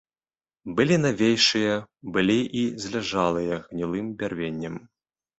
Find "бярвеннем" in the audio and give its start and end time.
4.23-4.75